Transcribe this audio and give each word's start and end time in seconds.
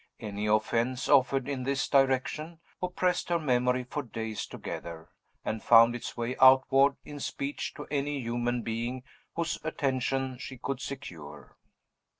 Any 0.19 0.47
offense 0.47 1.07
offered 1.07 1.47
in 1.47 1.61
this 1.61 1.87
direction 1.87 2.59
oppressed 2.81 3.29
her 3.29 3.37
memory 3.37 3.83
for 3.83 4.01
days 4.01 4.47
together, 4.47 5.09
and 5.45 5.61
found 5.61 5.95
its 5.95 6.17
way 6.17 6.35
outward 6.41 6.95
in 7.05 7.19
speech 7.19 7.75
to 7.75 7.85
any 7.91 8.19
human 8.19 8.63
being 8.63 9.03
whose 9.35 9.59
attention 9.63 10.39
she 10.39 10.57
could 10.57 10.81
secure. 10.81 11.55